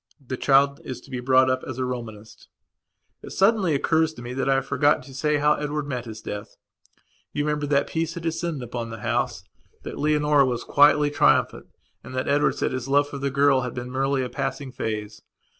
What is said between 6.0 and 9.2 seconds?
his death. You remember that peace had descended upon the